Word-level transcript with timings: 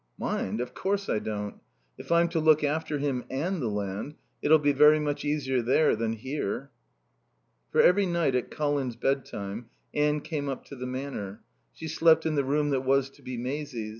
"Mind? 0.17 0.61
Of 0.61 0.73
course 0.73 1.09
I 1.09 1.19
don't. 1.19 1.59
If 1.95 2.11
I'm 2.11 2.27
to 2.29 2.39
look 2.39 2.63
after 2.63 2.97
him 2.97 3.23
and 3.29 3.61
the 3.61 3.67
land 3.67 4.15
it'll 4.41 4.57
be 4.57 4.71
very 4.71 4.99
much 4.99 5.23
easier 5.23 5.61
there 5.61 5.95
than 5.95 6.13
here." 6.13 6.71
For 7.69 7.81
every 7.83 8.07
night 8.07 8.33
at 8.33 8.49
Colin's 8.49 8.95
bedtime 8.95 9.67
Anne 9.93 10.21
came 10.21 10.49
up 10.49 10.65
to 10.65 10.75
the 10.75 10.87
Manor. 10.87 11.41
She 11.71 11.87
slept 11.87 12.25
in 12.25 12.33
the 12.33 12.43
room 12.43 12.71
that 12.71 12.81
was 12.81 13.11
to 13.11 13.21
be 13.21 13.37
Maisie's. 13.37 13.89